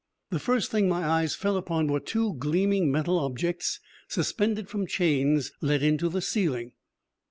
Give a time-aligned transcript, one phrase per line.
[0.31, 5.51] The first thing my eyes fell upon were two gleaming metal objects suspended from chains
[5.61, 6.71] let into the ceiling.